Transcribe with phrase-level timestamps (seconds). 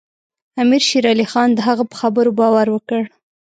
[0.61, 3.01] امیر شېر علي خان د هغه په خبرو باور وکړ.